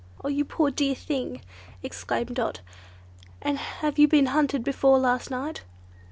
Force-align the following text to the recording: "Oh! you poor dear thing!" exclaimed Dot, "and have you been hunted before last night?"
"Oh! 0.23 0.29
you 0.29 0.45
poor 0.45 0.71
dear 0.71 0.95
thing!" 0.95 1.43
exclaimed 1.83 2.33
Dot, 2.35 2.61
"and 3.39 3.59
have 3.59 3.99
you 3.99 4.07
been 4.07 4.25
hunted 4.33 4.63
before 4.63 4.97
last 4.97 5.29
night?" 5.29 5.61